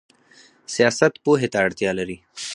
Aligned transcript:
سیاست 0.75 1.13
پوهې 1.23 1.47
ته 1.53 1.57
اړتیا 1.65 1.91
لري 1.99 2.17